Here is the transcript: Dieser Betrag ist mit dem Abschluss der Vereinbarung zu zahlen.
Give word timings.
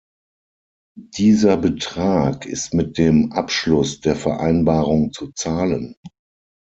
Dieser 0.97 1.57
Betrag 1.57 2.47
ist 2.47 2.73
mit 2.73 2.97
dem 2.97 3.33
Abschluss 3.33 3.99
der 4.01 4.15
Vereinbarung 4.15 5.11
zu 5.13 5.31
zahlen. 5.33 5.95